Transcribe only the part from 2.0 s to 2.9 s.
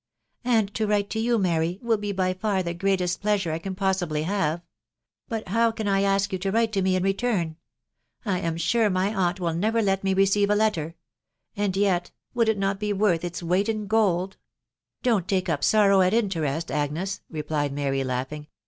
by far the